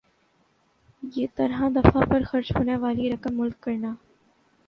یِہ 1.13 1.25
طرح 1.35 1.59
دفاع 1.75 2.03
پر 2.09 2.21
خرچ 2.29 2.47
ہونا 2.55 2.75
والی 2.81 3.05
رقم 3.13 3.33
ملک 3.39 3.57
کرنا 3.63 3.91